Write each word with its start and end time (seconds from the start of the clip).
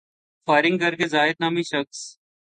firing 0.47 0.77
کر 0.77 0.95
کے 0.95 1.07
زاہد 1.07 1.35
نامی 1.39 1.63
شخص 1.63 1.99